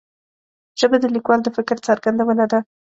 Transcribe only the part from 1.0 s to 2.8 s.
لیکوال د فکر څرګندونه ده